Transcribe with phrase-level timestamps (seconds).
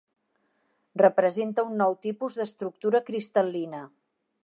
[1.01, 3.87] Representa un nou tipus d'estructura cristal·lina.